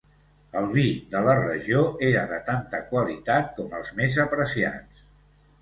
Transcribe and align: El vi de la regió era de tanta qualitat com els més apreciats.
El 0.61 0.69
vi 0.77 0.85
de 1.15 1.19
la 1.27 1.35
regió 1.41 1.83
era 2.09 2.23
de 2.33 2.39
tanta 2.49 2.81
qualitat 2.89 3.55
com 3.61 3.79
els 3.81 3.93
més 4.01 4.19
apreciats. 4.29 5.07